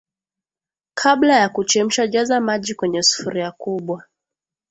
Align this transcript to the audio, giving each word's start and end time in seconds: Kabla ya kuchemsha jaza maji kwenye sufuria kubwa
Kabla 0.93 1.35
ya 1.37 1.49
kuchemsha 1.49 2.07
jaza 2.07 2.41
maji 2.41 2.75
kwenye 2.75 3.03
sufuria 3.03 3.51
kubwa 3.51 4.03